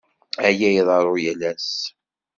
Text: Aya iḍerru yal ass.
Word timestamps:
Aya 0.47 0.69
iḍerru 0.79 1.15
yal 1.25 1.41
ass. 1.51 1.71